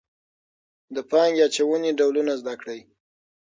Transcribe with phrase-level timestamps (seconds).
[0.95, 2.79] د پانګې اچونې ډولونه زده کړئ.